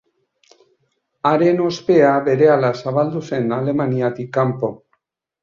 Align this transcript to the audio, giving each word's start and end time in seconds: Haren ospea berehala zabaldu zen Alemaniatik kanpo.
Haren 1.31 1.61
ospea 1.65 2.13
berehala 2.29 2.73
zabaldu 2.85 3.23
zen 3.31 3.55
Alemaniatik 3.59 4.35
kanpo. 4.41 4.73